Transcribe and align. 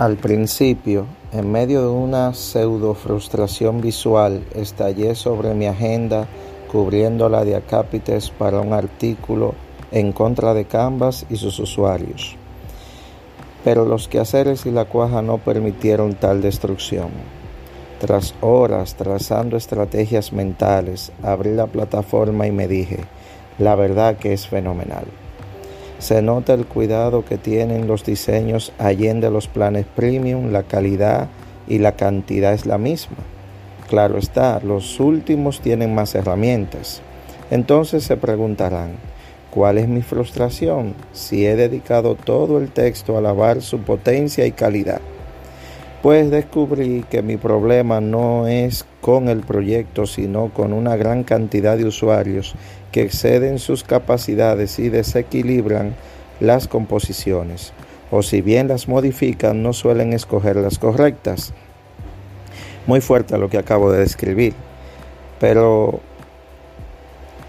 Al 0.00 0.16
principio, 0.16 1.04
en 1.30 1.52
medio 1.52 1.82
de 1.82 1.88
una 1.88 2.32
pseudo 2.32 2.94
frustración 2.94 3.82
visual, 3.82 4.42
estallé 4.54 5.14
sobre 5.14 5.52
mi 5.52 5.66
agenda 5.66 6.26
cubriéndola 6.72 7.44
de 7.44 7.54
acápites 7.54 8.30
para 8.30 8.60
un 8.60 8.72
artículo 8.72 9.52
en 9.92 10.12
contra 10.12 10.54
de 10.54 10.64
Canvas 10.64 11.26
y 11.28 11.36
sus 11.36 11.58
usuarios. 11.58 12.36
Pero 13.62 13.84
los 13.84 14.08
quehaceres 14.08 14.64
y 14.64 14.70
la 14.70 14.86
cuaja 14.86 15.20
no 15.20 15.36
permitieron 15.36 16.14
tal 16.14 16.40
destrucción. 16.40 17.10
Tras 18.00 18.34
horas 18.40 18.94
trazando 18.94 19.58
estrategias 19.58 20.32
mentales, 20.32 21.12
abrí 21.22 21.50
la 21.50 21.66
plataforma 21.66 22.46
y 22.46 22.52
me 22.52 22.68
dije, 22.68 23.00
la 23.58 23.74
verdad 23.74 24.16
que 24.16 24.32
es 24.32 24.48
fenomenal. 24.48 25.04
Se 26.00 26.22
nota 26.22 26.54
el 26.54 26.64
cuidado 26.64 27.26
que 27.26 27.36
tienen 27.36 27.86
los 27.86 28.04
diseños 28.04 28.72
allende 28.78 29.30
los 29.30 29.48
planes 29.48 29.84
premium, 29.84 30.50
la 30.50 30.62
calidad 30.62 31.28
y 31.68 31.78
la 31.78 31.92
cantidad 31.92 32.54
es 32.54 32.64
la 32.64 32.78
misma. 32.78 33.18
Claro 33.86 34.16
está, 34.16 34.60
los 34.60 34.98
últimos 34.98 35.60
tienen 35.60 35.94
más 35.94 36.14
herramientas. 36.14 37.02
Entonces 37.50 38.02
se 38.02 38.16
preguntarán, 38.16 38.92
¿cuál 39.50 39.76
es 39.76 39.88
mi 39.88 40.00
frustración 40.00 40.94
si 41.12 41.44
he 41.44 41.54
dedicado 41.54 42.14
todo 42.14 42.56
el 42.56 42.70
texto 42.70 43.16
a 43.16 43.18
alabar 43.18 43.60
su 43.60 43.80
potencia 43.80 44.46
y 44.46 44.52
calidad? 44.52 45.02
Pues 46.02 46.30
descubrí 46.30 47.04
que 47.10 47.20
mi 47.20 47.36
problema 47.36 48.00
no 48.00 48.46
es 48.46 48.86
con 49.02 49.28
el 49.28 49.40
proyecto, 49.40 50.06
sino 50.06 50.48
con 50.48 50.72
una 50.72 50.96
gran 50.96 51.24
cantidad 51.24 51.76
de 51.76 51.84
usuarios 51.84 52.54
que 52.90 53.02
exceden 53.02 53.58
sus 53.58 53.84
capacidades 53.84 54.78
y 54.78 54.88
desequilibran 54.88 55.94
las 56.40 56.68
composiciones, 56.68 57.74
o 58.10 58.22
si 58.22 58.40
bien 58.40 58.66
las 58.66 58.88
modifican, 58.88 59.62
no 59.62 59.74
suelen 59.74 60.14
escoger 60.14 60.56
las 60.56 60.78
correctas. 60.78 61.52
Muy 62.86 63.02
fuerte 63.02 63.36
lo 63.36 63.50
que 63.50 63.58
acabo 63.58 63.92
de 63.92 64.00
describir, 64.00 64.54
pero 65.38 66.00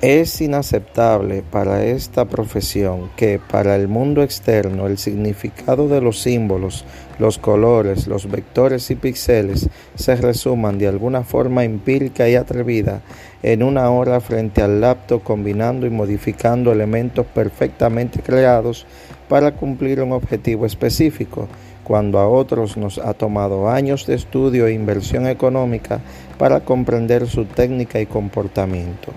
es 0.02 0.41
inaceptable 0.41 1.44
para 1.44 1.85
esta 1.85 2.25
profesión 2.25 3.11
que 3.16 3.39
para 3.39 3.75
el 3.75 3.88
mundo 3.88 4.23
externo 4.23 4.88
el 4.88 4.97
significado 4.97 5.88
de 5.88 6.02
los 6.02 6.19
símbolos, 6.19 6.85
los 7.19 7.38
colores, 7.38 8.07
los 8.07 8.29
vectores 8.29 8.89
y 8.89 8.95
píxeles 8.95 9.69
se 9.94 10.16
resuman 10.16 10.79
de 10.79 10.88
alguna 10.88 11.23
forma 11.23 11.66
empírica 11.66 12.27
y 12.27 12.33
atrevida 12.33 13.02
en 13.44 13.61
una 13.61 13.91
hora 13.91 14.19
frente 14.22 14.63
al 14.63 14.81
laptop 14.81 15.22
combinando 15.22 15.85
y 15.85 15.91
modificando 15.91 16.72
elementos 16.72 17.27
perfectamente 17.27 18.22
creados 18.22 18.88
para 19.29 19.52
cumplir 19.52 20.02
un 20.02 20.13
objetivo 20.13 20.66
específico, 20.66 21.47
cuando 21.83 22.17
a 22.17 22.27
otros 22.27 22.75
nos 22.75 22.97
ha 22.97 23.13
tomado 23.13 23.69
años 23.69 24.07
de 24.07 24.16
estudio 24.16 24.66
e 24.66 24.73
inversión 24.73 25.27
económica 25.27 25.99
para 26.39 26.61
comprender 26.61 27.27
su 27.27 27.45
técnica 27.45 27.99
y 27.99 28.07
comportamiento. 28.07 29.13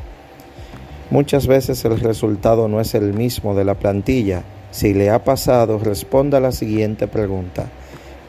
Muchas 1.10 1.47
veces 1.47 1.84
el 1.84 2.00
resultado 2.00 2.66
no 2.69 2.80
es 2.80 2.94
el 2.94 3.12
mismo 3.12 3.55
de 3.55 3.64
la 3.64 3.74
plantilla. 3.74 4.42
Si 4.70 4.94
le 4.94 5.11
ha 5.11 5.22
pasado, 5.22 5.78
responda 5.78 6.41
la 6.41 6.50
siguiente 6.50 7.06
pregunta. 7.06 7.66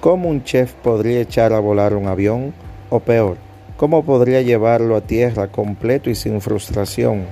¿Cómo 0.02 0.30
un 0.30 0.44
chef 0.44 0.74
podría 0.74 1.22
echar 1.22 1.54
a 1.54 1.60
volar 1.60 1.96
un 1.96 2.08
avión? 2.08 2.54
O 2.90 3.00
peor, 3.00 3.38
¿cómo 3.78 4.04
podría 4.04 4.42
llevarlo 4.42 4.96
a 4.96 5.02
tierra 5.02 5.48
completo 5.48 6.10
y 6.10 6.16
sin 6.16 6.42
frustración? 6.42 7.26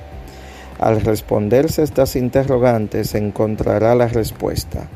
Al 0.80 1.02
responderse 1.02 1.84
estas 1.84 2.16
interrogantes 2.16 3.14
encontrará 3.14 3.94
la 3.96 4.08
respuesta. 4.08 4.88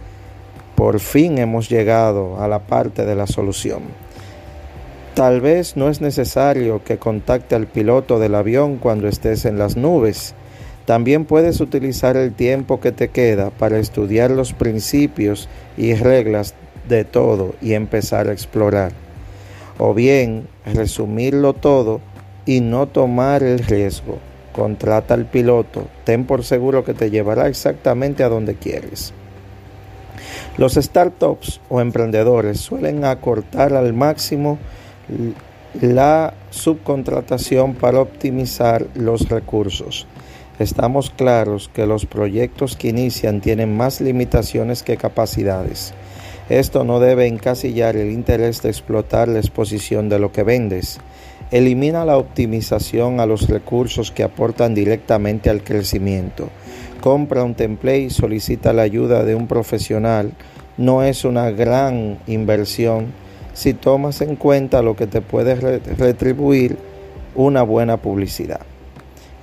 Por 0.76 1.00
fin 1.00 1.38
hemos 1.38 1.70
llegado 1.70 2.42
a 2.42 2.48
la 2.48 2.60
parte 2.60 3.06
de 3.06 3.16
la 3.16 3.28
solución. 3.28 4.07
Tal 5.18 5.42
vez 5.42 5.76
no 5.76 5.90
es 5.90 6.00
necesario 6.00 6.84
que 6.84 7.00
contacte 7.00 7.56
al 7.56 7.66
piloto 7.66 8.20
del 8.20 8.36
avión 8.36 8.78
cuando 8.78 9.08
estés 9.08 9.46
en 9.46 9.58
las 9.58 9.76
nubes. 9.76 10.36
También 10.86 11.26
puedes 11.26 11.60
utilizar 11.60 12.16
el 12.16 12.34
tiempo 12.34 12.80
que 12.80 12.92
te 12.92 13.08
queda 13.08 13.50
para 13.50 13.80
estudiar 13.80 14.30
los 14.30 14.54
principios 14.54 15.50
y 15.76 15.96
reglas 15.96 16.54
de 16.88 17.04
todo 17.04 17.56
y 17.64 17.74
empezar 17.74 18.28
a 18.28 18.32
explorar. 18.32 18.92
O 19.80 19.96
bien 19.96 20.48
resumirlo 20.66 21.54
todo 21.54 22.00
y 22.46 22.62
no 22.62 22.86
tomar 22.88 23.42
el 23.42 23.58
riesgo. 23.58 24.20
Contrata 24.54 25.16
al 25.16 25.26
piloto, 25.26 25.88
ten 26.04 26.26
por 26.26 26.44
seguro 26.44 26.86
que 26.86 26.94
te 26.94 27.10
llevará 27.10 27.48
exactamente 27.48 28.24
a 28.24 28.30
donde 28.30 28.54
quieres. 28.54 29.14
Los 30.58 30.76
startups 30.76 31.60
o 31.70 31.82
emprendedores 31.82 32.60
suelen 32.60 33.04
acortar 33.04 33.74
al 33.74 33.94
máximo 33.94 34.60
la 35.82 36.34
subcontratación 36.50 37.76
para 37.76 38.02
optimizar 38.02 38.88
los 38.96 39.30
recursos. 39.30 40.08
Estamos 40.60 41.12
claros 41.12 41.70
que 41.72 41.86
los 41.86 42.06
proyectos 42.06 42.76
que 42.76 42.88
inician 42.88 43.42
tienen 43.42 43.78
más 43.78 44.02
limitaciones 44.02 44.82
que 44.82 44.98
capacidades. 44.98 45.94
Esto 46.50 46.84
no 46.84 47.00
debe 47.00 47.28
encasillar 47.28 47.96
el 47.96 48.12
interés 48.12 48.62
de 48.62 48.70
explotar 48.70 49.28
la 49.28 49.40
exposición 49.40 50.10
de 50.10 50.18
lo 50.18 50.32
que 50.32 50.44
vendes. 50.44 51.00
Elimina 51.52 52.06
la 52.06 52.18
optimización 52.18 53.20
a 53.20 53.26
los 53.26 53.48
recursos 53.50 54.12
que 54.12 54.24
aportan 54.24 54.74
directamente 54.74 55.50
al 55.50 55.64
crecimiento. 55.64 56.50
Compra 57.02 57.44
un 57.44 57.54
template 57.54 58.00
y 58.00 58.10
solicita 58.10 58.74
la 58.74 58.82
ayuda 58.82 59.24
de 59.24 59.36
un 59.36 59.48
profesional. 59.48 60.34
No 60.78 61.04
es 61.04 61.24
una 61.24 61.52
gran 61.52 62.18
inversión 62.28 63.14
si 63.58 63.74
tomas 63.74 64.22
en 64.22 64.36
cuenta 64.36 64.84
lo 64.84 64.96
que 64.96 65.08
te 65.08 65.22
puede 65.22 65.56
retribuir 65.56 66.78
una 67.34 67.64
buena 67.64 67.98
publicidad. 67.98 68.60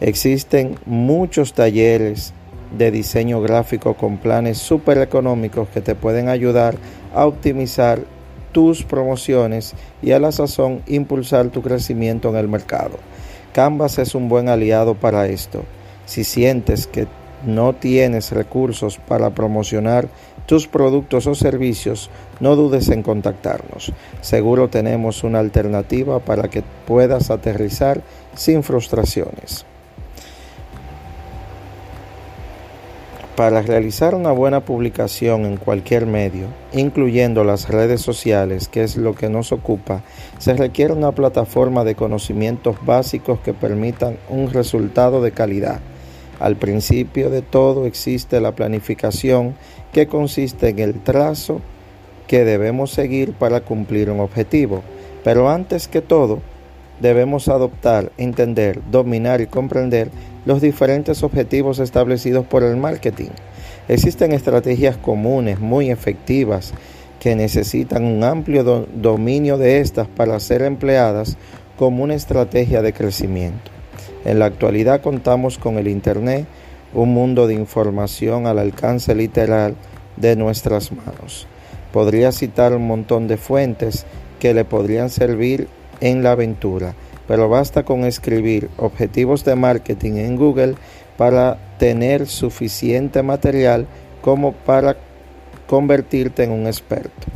Existen 0.00 0.78
muchos 0.86 1.52
talleres 1.52 2.32
de 2.78 2.92
diseño 2.92 3.40
gráfico 3.40 3.94
con 3.94 4.18
planes 4.18 4.58
súper 4.58 4.98
económicos 4.98 5.68
que 5.68 5.80
te 5.80 5.96
pueden 5.96 6.28
ayudar 6.28 6.76
a 7.12 7.26
optimizar 7.26 8.02
tus 8.52 8.84
promociones 8.84 9.74
y 10.00 10.12
a 10.12 10.20
la 10.20 10.30
sazón 10.30 10.82
impulsar 10.86 11.48
tu 11.48 11.60
crecimiento 11.60 12.28
en 12.28 12.36
el 12.36 12.46
mercado. 12.46 12.98
Canvas 13.52 13.98
es 13.98 14.14
un 14.14 14.28
buen 14.28 14.48
aliado 14.48 14.94
para 14.94 15.26
esto. 15.26 15.64
Si 16.06 16.22
sientes 16.22 16.86
que 16.86 17.08
no 17.44 17.72
tienes 17.72 18.30
recursos 18.30 18.98
para 18.98 19.30
promocionar 19.30 20.08
tus 20.46 20.66
productos 20.66 21.26
o 21.26 21.34
servicios, 21.34 22.10
no 22.40 22.56
dudes 22.56 22.88
en 22.88 23.02
contactarnos. 23.02 23.92
Seguro 24.20 24.68
tenemos 24.68 25.24
una 25.24 25.38
alternativa 25.38 26.20
para 26.20 26.48
que 26.48 26.62
puedas 26.86 27.30
aterrizar 27.30 28.02
sin 28.34 28.62
frustraciones. 28.62 29.64
Para 33.36 33.62
realizar 33.62 34.14
una 34.14 34.30
buena 34.30 34.60
publicación 34.60 35.44
en 35.44 35.56
cualquier 35.56 36.06
medio, 36.06 36.46
incluyendo 36.72 37.42
las 37.42 37.68
redes 37.68 38.00
sociales, 38.00 38.68
que 38.68 38.84
es 38.84 38.96
lo 38.96 39.16
que 39.16 39.28
nos 39.28 39.50
ocupa, 39.50 40.02
se 40.38 40.54
requiere 40.54 40.92
una 40.92 41.10
plataforma 41.10 41.82
de 41.82 41.96
conocimientos 41.96 42.76
básicos 42.86 43.40
que 43.40 43.52
permitan 43.52 44.18
un 44.28 44.52
resultado 44.52 45.20
de 45.20 45.32
calidad. 45.32 45.80
Al 46.40 46.56
principio 46.56 47.30
de 47.30 47.42
todo 47.42 47.86
existe 47.86 48.40
la 48.40 48.52
planificación 48.52 49.54
que 49.92 50.06
consiste 50.06 50.68
en 50.68 50.78
el 50.80 51.00
trazo 51.00 51.60
que 52.26 52.44
debemos 52.44 52.90
seguir 52.90 53.32
para 53.32 53.60
cumplir 53.60 54.10
un 54.10 54.20
objetivo. 54.20 54.82
Pero 55.22 55.48
antes 55.48 55.88
que 55.88 56.00
todo, 56.00 56.40
debemos 57.00 57.48
adoptar, 57.48 58.12
entender, 58.18 58.80
dominar 58.90 59.40
y 59.40 59.46
comprender 59.46 60.10
los 60.44 60.60
diferentes 60.60 61.22
objetivos 61.22 61.78
establecidos 61.78 62.46
por 62.46 62.62
el 62.62 62.76
marketing. 62.76 63.30
Existen 63.88 64.32
estrategias 64.32 64.96
comunes 64.96 65.60
muy 65.60 65.90
efectivas 65.90 66.72
que 67.20 67.36
necesitan 67.36 68.04
un 68.04 68.22
amplio 68.24 68.86
dominio 68.94 69.56
de 69.56 69.80
estas 69.80 70.08
para 70.08 70.38
ser 70.40 70.62
empleadas 70.62 71.36
como 71.78 72.04
una 72.04 72.14
estrategia 72.14 72.82
de 72.82 72.92
crecimiento. 72.92 73.73
En 74.24 74.38
la 74.38 74.46
actualidad 74.46 75.02
contamos 75.02 75.58
con 75.58 75.76
el 75.76 75.88
Internet, 75.88 76.46
un 76.94 77.12
mundo 77.12 77.46
de 77.46 77.54
información 77.54 78.46
al 78.46 78.58
alcance 78.58 79.14
literal 79.14 79.74
de 80.16 80.36
nuestras 80.36 80.92
manos. 80.92 81.46
Podría 81.92 82.32
citar 82.32 82.74
un 82.74 82.86
montón 82.86 83.28
de 83.28 83.36
fuentes 83.36 84.06
que 84.40 84.54
le 84.54 84.64
podrían 84.64 85.10
servir 85.10 85.68
en 86.00 86.22
la 86.22 86.32
aventura, 86.32 86.94
pero 87.28 87.48
basta 87.48 87.84
con 87.84 88.04
escribir 88.04 88.70
objetivos 88.78 89.44
de 89.44 89.56
marketing 89.56 90.14
en 90.14 90.36
Google 90.36 90.74
para 91.16 91.58
tener 91.78 92.26
suficiente 92.26 93.22
material 93.22 93.86
como 94.22 94.52
para 94.52 94.96
convertirte 95.66 96.44
en 96.44 96.52
un 96.52 96.66
experto. 96.66 97.26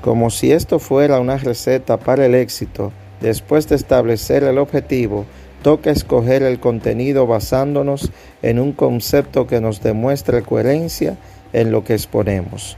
Como 0.00 0.30
si 0.30 0.52
esto 0.52 0.78
fuera 0.78 1.20
una 1.20 1.36
receta 1.36 1.98
para 1.98 2.26
el 2.26 2.34
éxito, 2.34 2.92
después 3.20 3.68
de 3.68 3.76
establecer 3.76 4.42
el 4.42 4.58
objetivo, 4.58 5.26
toca 5.62 5.90
escoger 5.90 6.42
el 6.42 6.60
contenido 6.60 7.26
basándonos 7.26 8.10
en 8.42 8.58
un 8.58 8.72
concepto 8.72 9.46
que 9.46 9.60
nos 9.60 9.82
demuestre 9.82 10.42
coherencia 10.42 11.16
en 11.52 11.70
lo 11.70 11.84
que 11.84 11.94
exponemos. 11.94 12.76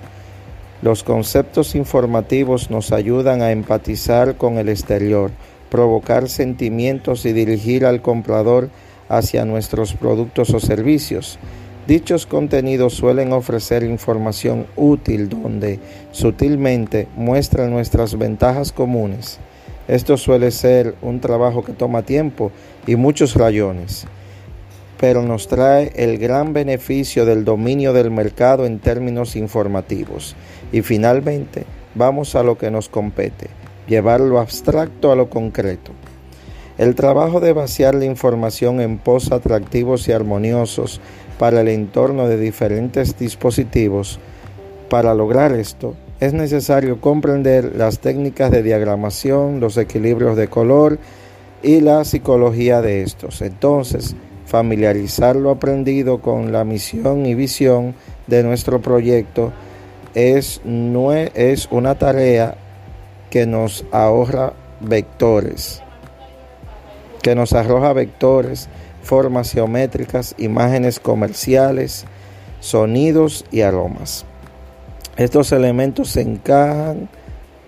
Los 0.82 1.02
conceptos 1.02 1.75
informativos 1.75 2.70
nos 2.70 2.92
ayudan 2.92 3.40
a 3.40 3.52
empatizar 3.52 4.36
con 4.36 4.58
el 4.58 4.69
exterior, 4.69 5.31
provocar 5.70 6.28
sentimientos 6.28 7.25
y 7.25 7.32
dirigir 7.32 7.86
al 7.86 8.02
comprador 8.02 8.69
hacia 9.08 9.44
nuestros 9.44 9.94
productos 9.94 10.50
o 10.50 10.60
servicios. 10.60 11.38
Dichos 11.87 12.26
contenidos 12.26 12.94
suelen 12.94 13.32
ofrecer 13.32 13.82
información 13.82 14.66
útil 14.76 15.28
donde 15.28 15.80
sutilmente 16.12 17.08
muestran 17.16 17.70
nuestras 17.70 18.16
ventajas 18.16 18.72
comunes. 18.72 19.38
Esto 19.86 20.16
suele 20.16 20.50
ser 20.50 20.94
un 21.02 21.20
trabajo 21.20 21.62
que 21.62 21.72
toma 21.72 22.02
tiempo 22.02 22.50
y 22.86 22.96
muchos 22.96 23.34
rayones, 23.34 24.06
pero 24.98 25.22
nos 25.22 25.46
trae 25.46 25.92
el 25.96 26.16
gran 26.16 26.54
beneficio 26.54 27.26
del 27.26 27.44
dominio 27.44 27.92
del 27.92 28.10
mercado 28.10 28.64
en 28.64 28.78
términos 28.78 29.36
informativos. 29.36 30.36
Y 30.72 30.81
finalmente, 30.81 31.66
vamos 31.94 32.34
a 32.34 32.42
lo 32.42 32.56
que 32.56 32.70
nos 32.70 32.88
compete, 32.88 33.48
llevar 33.86 34.20
lo 34.20 34.40
abstracto 34.40 35.12
a 35.12 35.16
lo 35.16 35.28
concreto. 35.28 35.92
El 36.78 36.94
trabajo 36.94 37.40
de 37.40 37.52
vaciar 37.52 37.94
la 37.94 38.06
información 38.06 38.80
en 38.80 38.96
pos 38.96 39.32
atractivos 39.32 40.08
y 40.08 40.12
armoniosos 40.12 41.00
para 41.38 41.60
el 41.60 41.69
entorno 41.69 42.26
de 42.26 42.38
diferentes 42.38 43.19
dispositivos. 43.19 44.19
Para 44.88 45.14
lograr 45.14 45.52
esto, 45.52 45.94
es 46.26 46.32
necesario 46.32 47.00
comprender 47.00 47.76
las 47.76 47.99
técnicas 47.99 48.50
de 48.50 48.62
diagramación, 48.62 49.61
los 49.61 49.76
equilibrios 49.76 50.37
de 50.37 50.49
color 50.49 50.99
y 51.62 51.81
la 51.81 52.05
psicología 52.05 52.82
de 52.82 53.03
estos. 53.03 53.43
Entonces, 53.43 54.17
familiarizar 54.47 55.37
lo 55.37 55.50
aprendido 55.50 56.21
con 56.21 56.53
la 56.53 56.65
misión 56.65 57.26
y 57.26 57.35
visión 57.35 57.94
de 58.26 58.43
nuestro 58.43 58.81
proyecto 58.81 59.53
es, 60.15 60.61
no 60.65 61.12
es 61.12 61.69
una 61.71 61.97
tarea 61.97 62.56
que 63.31 63.47
nos 63.47 63.85
ahorra 63.91 64.53
vectores 64.81 65.85
que 67.25 67.35
nos 67.35 67.55
arroja 67.55 67.94
vectores, 67.94 68.69
formas 69.03 69.50
geométricas, 69.50 70.35
imágenes 70.37 71.00
comerciales, 71.00 72.05
sonidos 72.61 73.47
y 73.50 73.62
aromas. 73.62 74.26
Estos 75.16 75.52
elementos 75.52 76.11
se 76.11 76.22
encajan, 76.22 77.08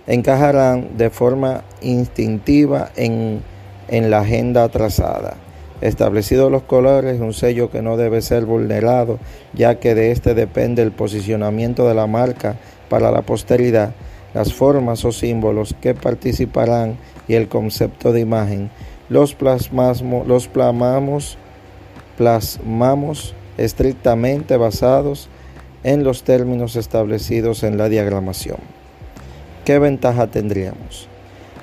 encajarán 0.05 0.97
de 0.97 1.09
forma 1.09 1.63
instintiva 1.81 2.89
en, 2.95 3.41
en 3.87 4.09
la 4.09 4.19
agenda 4.19 4.67
trazada. 4.69 5.35
Establecidos 5.79 6.51
los 6.51 6.63
colores, 6.63 7.21
un 7.21 7.33
sello 7.33 7.69
que 7.69 7.81
no 7.81 7.97
debe 7.97 8.21
ser 8.21 8.45
vulnerado, 8.45 9.19
ya 9.53 9.79
que 9.79 9.95
de 9.95 10.11
este 10.11 10.33
depende 10.33 10.81
el 10.81 10.91
posicionamiento 10.91 11.87
de 11.87 11.93
la 11.93 12.07
marca 12.07 12.55
para 12.89 13.11
la 13.11 13.21
posteridad, 13.21 13.93
las 14.33 14.53
formas 14.53 15.05
o 15.05 15.11
símbolos 15.11 15.75
que 15.79 15.93
participarán 15.93 16.97
y 17.27 17.35
el 17.35 17.47
concepto 17.47 18.11
de 18.11 18.21
imagen 18.21 18.71
los, 19.09 19.35
plasmamos, 19.35 20.27
los 20.27 20.47
plasmamos, 20.47 21.37
plasmamos 22.17 23.33
estrictamente 23.57 24.57
basados 24.57 25.29
en 25.83 26.03
los 26.03 26.23
términos 26.23 26.75
establecidos 26.75 27.63
en 27.63 27.77
la 27.77 27.89
diagramación. 27.89 28.57
¿Qué 29.65 29.79
ventaja 29.79 30.27
tendríamos? 30.27 31.07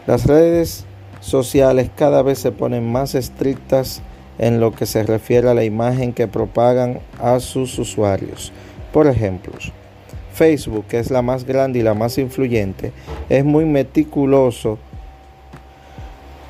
Las 0.06 0.26
redes 0.26 0.84
sociales 1.20 1.90
cada 1.96 2.22
vez 2.22 2.38
se 2.38 2.52
ponen 2.52 2.90
más 2.90 3.14
estrictas 3.14 4.02
en 4.38 4.60
lo 4.60 4.72
que 4.72 4.86
se 4.86 5.02
refiere 5.02 5.48
a 5.48 5.54
la 5.54 5.64
imagen 5.64 6.12
que 6.12 6.28
propagan 6.28 7.00
a 7.18 7.40
sus 7.40 7.78
usuarios. 7.78 8.52
Por 8.92 9.06
ejemplo, 9.06 9.52
Facebook, 10.32 10.86
que 10.86 10.98
es 10.98 11.10
la 11.10 11.22
más 11.22 11.44
grande 11.44 11.78
y 11.78 11.82
la 11.82 11.94
más 11.94 12.18
influyente, 12.18 12.92
es 13.28 13.44
muy 13.44 13.64
meticuloso 13.64 14.78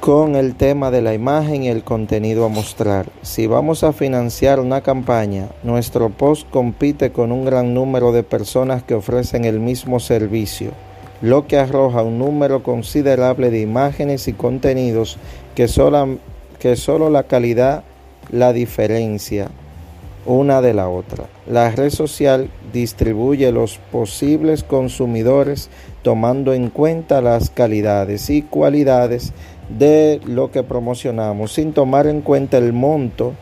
con 0.05 0.37
el 0.37 0.55
tema 0.55 0.91
de 0.91 1.01
la 1.01 1.15
imagen 1.15 1.63
y 1.63 1.69
el 1.69 1.83
contenido 1.83 2.45
a 2.45 2.51
mostrar. 2.51 3.07
Si 3.23 3.47
vamos 3.47 3.85
a 3.85 3.95
financiar 3.95 4.61
una 4.61 4.83
campaña, 4.83 5.49
nuestro 5.63 6.11
post 6.11 6.47
compite 6.51 7.11
con 7.11 7.33
un 7.33 7.47
gran 7.47 7.73
número 7.73 8.13
de 8.13 8.23
personas 8.23 8.83
que 8.83 8.93
ofrecen 8.93 9.47
el 9.47 9.61
mismo 9.61 10.01
servicio, 10.01 10.73
lo 11.23 11.47
que 11.47 11.57
arroja 11.57 12.03
un 12.03 12.19
número 12.19 12.63
considerable 12.63 13.51
de 13.51 13.63
imágenes 13.63 14.29
y 14.29 14.35
contenidos 14.35 15.17
que 15.55 15.69
solo, 15.69 16.19
que 16.59 16.77
solo 16.77 17.09
la 17.09 17.23
calidad 17.23 17.83
la 18.31 18.53
diferencia 18.53 19.49
una 20.27 20.63
de 20.63 20.75
la 20.75 20.89
otra. 20.89 21.25
La 21.47 21.71
red 21.71 21.91
social 21.91 22.49
distribuye 22.73 23.53
los 23.53 23.79
posibles 23.93 24.65
consumidores 24.65 25.71
tomando 26.03 26.53
en 26.53 26.71
cuenta 26.71 27.21
las 27.21 27.51
calidades 27.51 28.31
y 28.31 28.43
cualidades 28.43 29.33
de 29.69 30.21
lo 30.27 30.51
que 30.51 30.63
promocionamos 30.63 31.53
sin 31.53 31.73
tomar 31.73 32.07
en 32.07 32.21
cuenta 32.21 32.59
el 32.59 32.73
monto 32.73 33.35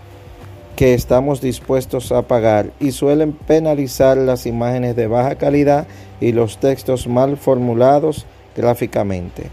que 0.77 0.95
estamos 0.95 1.41
dispuestos 1.41 2.13
a 2.13 2.23
pagar 2.23 2.71
y 2.81 2.93
suelen 2.93 3.33
penalizar 3.33 4.17
las 4.17 4.47
imágenes 4.47 4.97
de 4.97 5.07
baja 5.07 5.35
calidad 5.35 5.87
y 6.21 6.33
los 6.33 6.59
textos 6.59 7.07
mal 7.07 7.37
formulados 7.37 8.27
gráficamente. 8.57 9.45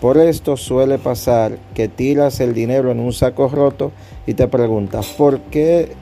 Por 0.00 0.16
esto 0.16 0.56
suele 0.56 0.98
pasar 0.98 1.58
que 1.74 1.88
tiras 1.88 2.38
el 2.40 2.54
dinero 2.54 2.92
en 2.92 3.00
un 3.00 3.12
saco 3.12 3.48
roto 3.48 3.90
y 4.26 4.34
te 4.34 4.46
preguntas 4.46 5.06
por 5.08 5.40
qué 5.40 5.92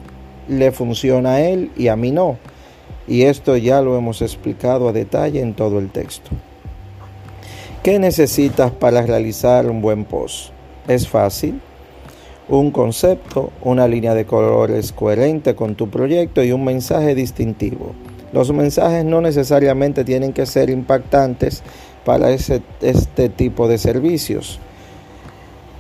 le 0.48 0.70
funciona 0.70 1.34
a 1.34 1.40
él 1.40 1.70
y 1.76 1.88
a 1.88 1.96
mí 1.96 2.10
no. 2.10 2.36
Y 3.08 3.22
esto 3.22 3.56
ya 3.56 3.80
lo 3.80 3.96
hemos 3.96 4.20
explicado 4.20 4.88
a 4.88 4.92
detalle 4.92 5.40
en 5.40 5.54
todo 5.54 5.78
el 5.78 5.90
texto. 5.90 6.30
¿Qué 7.86 8.00
necesitas 8.00 8.72
para 8.72 9.02
realizar 9.02 9.70
un 9.70 9.80
buen 9.80 10.06
post? 10.06 10.50
Es 10.88 11.06
fácil. 11.06 11.60
Un 12.48 12.72
concepto, 12.72 13.52
una 13.62 13.86
línea 13.86 14.12
de 14.12 14.26
colores 14.26 14.90
coherente 14.90 15.54
con 15.54 15.76
tu 15.76 15.88
proyecto 15.88 16.42
y 16.42 16.50
un 16.50 16.64
mensaje 16.64 17.14
distintivo. 17.14 17.92
Los 18.32 18.52
mensajes 18.52 19.04
no 19.04 19.20
necesariamente 19.20 20.02
tienen 20.02 20.32
que 20.32 20.46
ser 20.46 20.68
impactantes 20.68 21.62
para 22.04 22.32
ese, 22.32 22.60
este 22.80 23.28
tipo 23.28 23.68
de 23.68 23.78
servicios. 23.78 24.58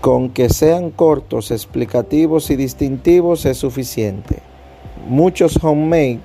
Con 0.00 0.30
que 0.30 0.48
sean 0.48 0.92
cortos, 0.92 1.50
explicativos 1.50 2.50
y 2.50 2.54
distintivos 2.54 3.44
es 3.46 3.56
suficiente. 3.56 4.38
Muchos 5.08 5.58
homemade 5.60 6.20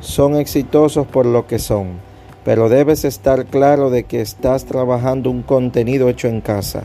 son 0.00 0.34
exitosos 0.34 1.06
por 1.06 1.24
lo 1.24 1.46
que 1.46 1.60
son 1.60 2.09
pero 2.50 2.68
debes 2.68 3.04
estar 3.04 3.46
claro 3.46 3.90
de 3.90 4.02
que 4.02 4.20
estás 4.20 4.64
trabajando 4.64 5.30
un 5.30 5.42
contenido 5.42 6.08
hecho 6.08 6.26
en 6.26 6.40
casa. 6.40 6.82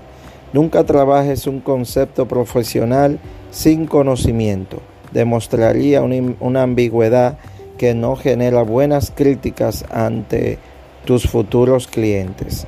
Nunca 0.54 0.84
trabajes 0.84 1.48
un 1.48 1.60
concepto 1.60 2.28
profesional 2.28 3.18
sin 3.50 3.88
conocimiento. 3.88 4.78
Demostraría 5.12 6.04
una, 6.04 6.62
ambigüedad 6.62 7.40
que 7.80 7.96
no 7.96 8.16
genera 8.16 8.62
buenas 8.62 9.10
críticas 9.10 9.86
ante 9.90 10.60
tus 11.04 11.28
futuros 11.28 11.88
clientes. 11.88 12.68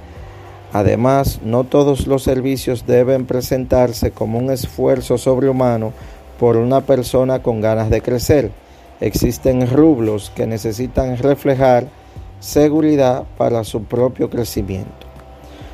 Además, 0.73 1.39
no 1.43 1.65
todos 1.65 2.07
los 2.07 2.23
servicios 2.23 2.87
deben 2.87 3.27
presentarse 3.27 4.09
como 4.09 4.39
un 4.39 4.49
esfuerzo 4.49 5.19
sobrehumano 5.19 5.93
por 6.39 6.57
una 6.57 6.81
persona 6.81 7.43
con 7.43 7.61
ganas 7.61 7.91
de 7.91 8.01
crecer. 8.01 8.49
Existen 9.01 9.69
rublos 9.69 10.31
que 10.35 10.47
necesitan 10.47 11.15
reflejar 11.19 11.85
seguridad 12.39 13.25
para 13.37 13.63
su 13.63 13.83
propio 13.83 14.29
crecimiento. 14.29 15.07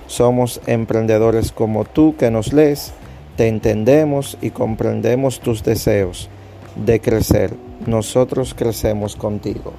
Somos 0.07 0.61
emprendedores 0.65 1.51
como 1.51 1.85
tú 1.85 2.15
que 2.17 2.31
nos 2.31 2.53
lees, 2.53 2.93
te 3.35 3.47
entendemos 3.47 4.37
y 4.41 4.51
comprendemos 4.51 5.39
tus 5.39 5.63
deseos 5.63 6.29
de 6.75 6.99
crecer. 6.99 7.55
Nosotros 7.87 8.53
crecemos 8.53 9.15
contigo. 9.15 9.73